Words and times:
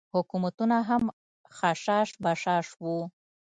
حکومتونه 0.15 0.77
هم 0.89 1.03
خشاش 1.57 2.09
بشاش 2.23 2.67
وو. 2.83 2.97